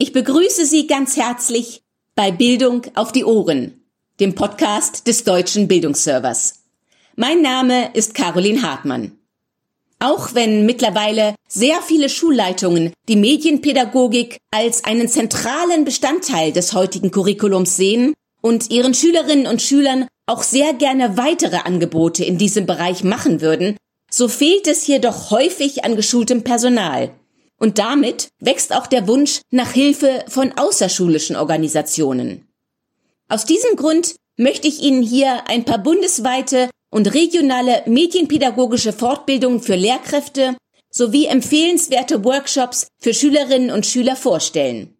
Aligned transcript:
Ich 0.00 0.12
begrüße 0.12 0.64
Sie 0.64 0.86
ganz 0.86 1.16
herzlich 1.16 1.82
bei 2.14 2.30
Bildung 2.30 2.82
auf 2.94 3.12
die 3.12 3.24
Ohren, 3.24 3.84
dem 4.20 4.34
Podcast 4.34 5.06
des 5.06 5.24
Deutschen 5.24 5.68
Bildungsservers. 5.68 6.62
Mein 7.14 7.42
Name 7.42 7.90
ist 7.94 8.14
Caroline 8.14 8.62
Hartmann. 8.62 9.18
Auch 9.98 10.34
wenn 10.34 10.64
mittlerweile 10.64 11.34
sehr 11.48 11.82
viele 11.82 12.08
Schulleitungen 12.08 12.92
die 13.08 13.16
Medienpädagogik 13.16 14.38
als 14.50 14.84
einen 14.84 15.08
zentralen 15.08 15.84
Bestandteil 15.84 16.52
des 16.52 16.72
heutigen 16.74 17.10
Curriculums 17.10 17.76
sehen 17.76 18.14
und 18.40 18.70
ihren 18.70 18.94
Schülerinnen 18.94 19.46
und 19.46 19.60
Schülern 19.60 20.06
auch 20.28 20.42
sehr 20.42 20.74
gerne 20.74 21.16
weitere 21.16 21.58
Angebote 21.58 22.24
in 22.24 22.38
diesem 22.38 22.66
Bereich 22.66 23.04
machen 23.04 23.40
würden, 23.40 23.76
so 24.10 24.28
fehlt 24.28 24.66
es 24.66 24.84
hier 24.84 25.00
doch 25.00 25.30
häufig 25.30 25.84
an 25.84 25.96
geschultem 25.96 26.44
Personal. 26.44 27.10
Und 27.58 27.78
damit 27.78 28.28
wächst 28.38 28.74
auch 28.74 28.86
der 28.86 29.08
Wunsch 29.08 29.40
nach 29.50 29.72
Hilfe 29.72 30.24
von 30.28 30.52
außerschulischen 30.56 31.36
Organisationen. 31.36 32.46
Aus 33.28 33.44
diesem 33.44 33.76
Grund 33.76 34.14
möchte 34.36 34.68
ich 34.68 34.80
Ihnen 34.80 35.02
hier 35.02 35.48
ein 35.48 35.64
paar 35.64 35.78
bundesweite 35.78 36.70
und 36.90 37.12
regionale 37.12 37.82
medienpädagogische 37.86 38.92
Fortbildungen 38.92 39.60
für 39.60 39.74
Lehrkräfte 39.74 40.56
sowie 40.90 41.26
empfehlenswerte 41.26 42.24
Workshops 42.24 42.86
für 42.98 43.12
Schülerinnen 43.12 43.70
und 43.70 43.84
Schüler 43.84 44.16
vorstellen. 44.16 44.96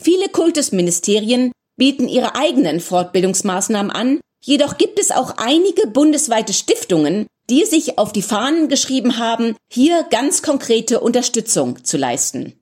Viele 0.00 0.28
Kultusministerien 0.28 1.50
bieten 1.76 2.08
ihre 2.08 2.36
eigenen 2.36 2.80
Fortbildungsmaßnahmen 2.80 3.90
an, 3.90 4.20
jedoch 4.40 4.78
gibt 4.78 4.98
es 4.98 5.10
auch 5.10 5.34
einige 5.36 5.86
bundesweite 5.86 6.52
Stiftungen, 6.52 7.26
die 7.50 7.64
sich 7.64 7.98
auf 7.98 8.12
die 8.12 8.22
Fahnen 8.22 8.68
geschrieben 8.68 9.18
haben, 9.18 9.56
hier 9.70 10.04
ganz 10.10 10.42
konkrete 10.42 11.00
Unterstützung 11.00 11.84
zu 11.84 11.96
leisten. 11.96 12.54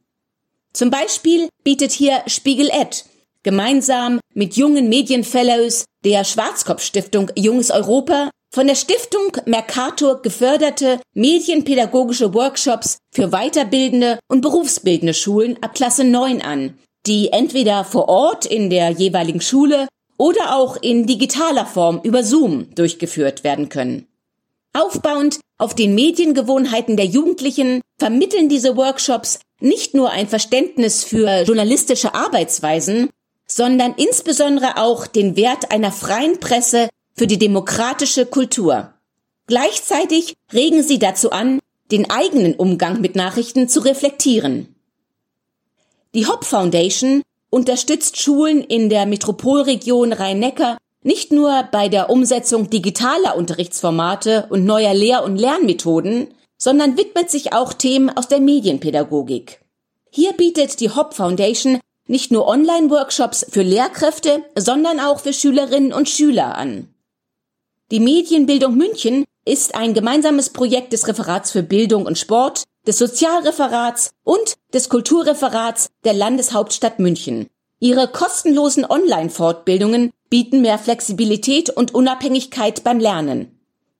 Zum 0.72 0.91
Beispiel 0.91 1.48
bietet 1.64 1.92
hier 1.92 2.22
Spiegel 2.27 2.70
Ed 2.70 3.04
gemeinsam 3.47 4.19
mit 4.34 4.56
jungen 4.56 4.88
Medienfellows 4.88 5.84
der 6.04 6.24
Schwarzkopf 6.24 6.82
Stiftung 6.82 7.30
Junges 7.36 7.70
Europa 7.70 8.30
von 8.52 8.66
der 8.66 8.74
Stiftung 8.74 9.36
Mercator 9.44 10.20
geförderte 10.20 11.00
medienpädagogische 11.14 12.34
Workshops 12.34 12.98
für 13.14 13.30
weiterbildende 13.30 14.19
und 14.28 14.41
berufsbildende 14.41 15.14
Schulen 15.14 15.62
ab 15.62 15.74
Klasse 15.74 16.02
9 16.02 16.42
an, 16.42 16.77
die 17.06 17.28
entweder 17.32 17.84
vor 17.84 18.08
Ort 18.08 18.47
in 18.47 18.69
der 18.69 18.91
jeweiligen 18.91 19.41
Schule 19.41 19.86
oder 20.17 20.56
auch 20.56 20.77
in 20.77 21.06
digitaler 21.06 21.67
Form 21.67 22.00
über 22.03 22.22
Zoom 22.22 22.75
durchgeführt 22.75 23.45
werden 23.45 23.69
können. 23.69 24.06
Aufbauend 24.72 25.41
auf 25.59 25.75
den 25.75 25.95
Mediengewohnheiten 25.95 26.97
der 26.97 27.06
Jugendlichen 27.06 27.81
vermitteln 27.98 28.48
diese 28.48 28.77
Workshops 28.77 29.41
nicht 29.61 29.94
nur 29.94 30.11
ein 30.11 30.28
Verständnis 30.28 31.03
für 31.03 31.42
journalistische 31.42 32.14
Arbeitsweisen, 32.14 33.09
sondern 33.47 33.94
insbesondere 33.97 34.77
auch 34.77 35.06
den 35.06 35.37
Wert 35.37 35.70
einer 35.70 35.92
freien 35.92 36.41
Presse 36.41 36.89
für 37.14 37.27
die 37.27 37.39
demokratische 37.39 38.27
Kultur. 38.27 38.92
Gleichzeitig 39.47 40.34
regen 40.53 40.83
sie 40.83 40.98
dazu 40.98 41.31
an, 41.31 41.61
den 41.91 42.11
eigenen 42.11 42.55
Umgang 42.55 43.00
mit 43.00 43.17
Nachrichten 43.17 43.69
zu 43.69 43.81
reflektieren. 43.81 44.75
Die 46.14 46.27
Hop 46.27 46.44
Foundation 46.44 47.22
unterstützt 47.50 48.20
Schulen 48.20 48.62
in 48.62 48.89
der 48.89 49.06
Metropolregion 49.06 50.12
Rhein-Neckar 50.12 50.78
nicht 51.02 51.30
nur 51.30 51.62
bei 51.70 51.88
der 51.88 52.11
Umsetzung 52.11 52.69
digitaler 52.69 53.36
Unterrichtsformate 53.36 54.47
und 54.50 54.64
neuer 54.64 54.92
Lehr- 54.92 55.22
und 55.22 55.36
Lernmethoden, 55.36 56.34
sondern 56.58 56.97
widmet 56.97 57.30
sich 57.30 57.53
auch 57.53 57.72
Themen 57.72 58.11
aus 58.11 58.28
der 58.28 58.41
Medienpädagogik. 58.41 59.61
Hier 60.11 60.33
bietet 60.33 60.80
die 60.80 60.91
Hop 60.91 61.14
Foundation 61.14 61.78
nicht 62.08 62.30
nur 62.30 62.47
Online-Workshops 62.47 63.47
für 63.49 63.62
Lehrkräfte, 63.62 64.43
sondern 64.56 65.00
auch 65.00 65.20
für 65.20 65.32
Schülerinnen 65.32 65.93
und 65.93 66.09
Schüler 66.09 66.56
an. 66.56 66.88
Die 67.91 68.00
Medienbildung 68.00 68.76
München 68.76 69.25
ist 69.44 69.75
ein 69.75 69.94
gemeinsames 69.94 70.50
Projekt 70.50 70.93
des 70.93 71.06
Referats 71.06 71.53
für 71.53 71.62
Bildung 71.62 72.06
und 72.06 72.19
Sport, 72.19 72.65
des 72.86 72.98
Sozialreferats 72.98 74.12
und 74.24 74.56
des 74.72 74.88
Kulturreferats 74.88 75.91
der 76.04 76.14
Landeshauptstadt 76.14 76.98
München. 76.98 77.48
Ihre 77.78 78.08
kostenlosen 78.08 78.84
Online-Fortbildungen 78.84 80.12
bieten 80.30 80.62
mehr 80.62 80.78
Flexibilität 80.78 81.70
und 81.70 81.94
Unabhängigkeit 81.94 82.84
beim 82.84 82.98
Lernen. 82.98 83.52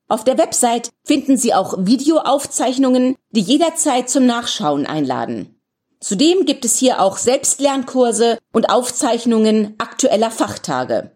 Auf 0.09 0.25
der 0.25 0.39
Website 0.39 0.91
finden 1.05 1.37
Sie 1.37 1.53
auch 1.53 1.75
Videoaufzeichnungen, 1.79 3.17
die 3.31 3.41
jederzeit 3.41 4.09
zum 4.09 4.25
Nachschauen 4.25 4.87
einladen. 4.87 5.57
Zudem 6.01 6.47
gibt 6.47 6.65
es 6.65 6.79
hier 6.79 7.01
auch 7.01 7.17
Selbstlernkurse 7.17 8.39
und 8.53 8.71
Aufzeichnungen 8.71 9.75
aktueller 9.79 10.31
Fachtage. 10.31 11.11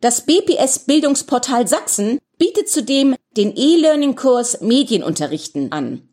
Das 0.00 0.22
BPS 0.22 0.80
Bildungsportal 0.80 1.68
Sachsen 1.68 2.18
bietet 2.38 2.70
zudem 2.70 3.16
den 3.36 3.54
E-Learning-Kurs 3.54 4.62
Medienunterrichten 4.62 5.72
an. 5.72 6.08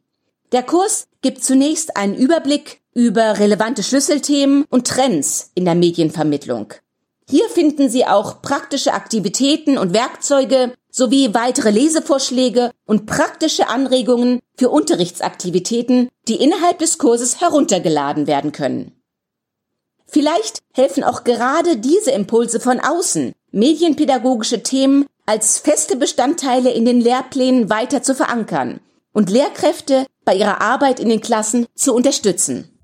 Der 0.53 0.63
Kurs 0.63 1.07
gibt 1.21 1.43
zunächst 1.43 1.97
einen 1.97 2.15
Überblick 2.15 2.79
über 2.93 3.37
relevante 3.37 3.83
Schlüsselthemen 3.83 4.63
und 4.69 4.87
Trends 4.87 5.51
in 5.55 5.65
der 5.65 5.75
Medienvermittlung. 5.75 6.73
Hier 7.29 7.49
finden 7.49 7.89
Sie 7.89 8.05
auch 8.05 8.41
praktische 8.41 8.93
Aktivitäten 8.93 9.77
und 9.77 9.93
Werkzeuge 9.93 10.73
sowie 10.89 11.33
weitere 11.33 11.69
Lesevorschläge 11.71 12.71
und 12.85 13.05
praktische 13.05 13.67
Anregungen 13.67 14.39
für 14.55 14.69
Unterrichtsaktivitäten, 14.69 16.07
die 16.29 16.41
innerhalb 16.41 16.79
des 16.79 16.97
Kurses 16.97 17.41
heruntergeladen 17.41 18.25
werden 18.25 18.53
können. 18.53 18.93
Vielleicht 20.05 20.59
helfen 20.73 21.03
auch 21.03 21.25
gerade 21.25 21.75
diese 21.75 22.11
Impulse 22.11 22.61
von 22.61 22.79
außen, 22.79 23.33
medienpädagogische 23.51 24.63
Themen 24.63 25.05
als 25.25 25.59
feste 25.59 25.97
Bestandteile 25.97 26.71
in 26.71 26.85
den 26.85 27.01
Lehrplänen 27.01 27.69
weiter 27.69 28.01
zu 28.01 28.15
verankern 28.15 28.79
und 29.17 29.31
Lehrkräfte 29.31 30.05
bei 30.25 30.35
ihrer 30.35 30.61
Arbeit 30.61 30.99
in 30.99 31.09
den 31.09 31.21
Klassen 31.21 31.65
zu 31.73 31.95
unterstützen. 31.95 32.76